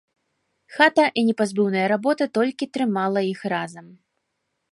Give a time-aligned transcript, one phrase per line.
[0.77, 3.85] Хата і непазбыўная работа толькі трымала іх разам.